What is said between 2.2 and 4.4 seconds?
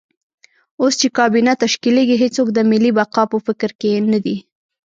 هېڅوک د ملي بقا په فکر کې نه دي.